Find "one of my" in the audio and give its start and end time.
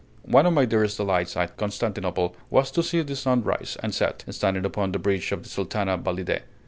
0.23-0.65